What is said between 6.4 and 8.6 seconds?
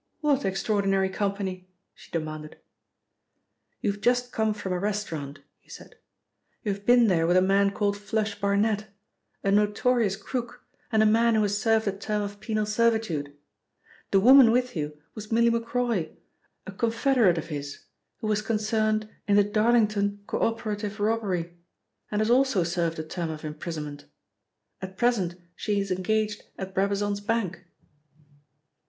"You have been there with a man called 'Flush'